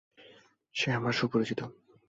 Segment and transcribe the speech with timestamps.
[0.75, 1.59] সে আমার সুপরিচিত।